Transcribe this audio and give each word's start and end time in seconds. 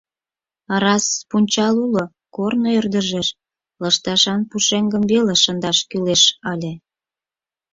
Раз 0.83 1.05
пунчал 1.29 1.75
уло, 1.85 2.03
корно 2.35 2.69
ӧрдыжеш 2.79 3.27
лышташан 3.81 4.41
пушеҥгым 4.49 5.03
веле 5.11 5.35
шындаш 5.43 5.77
кӱлеш 5.89 6.23
ыле. 6.53 6.73